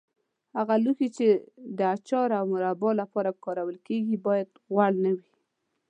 هغه 0.57 0.75
لوښي 0.83 1.09
چې 1.17 1.27
د 1.77 1.79
اچار 1.95 2.29
او 2.39 2.45
مربا 2.51 2.89
لپاره 3.01 3.39
کارول 3.45 3.77
کېږي 3.87 4.17
باید 4.27 4.49
غوړ 4.73 4.91
نه 5.03 5.11
وي. 5.15 5.29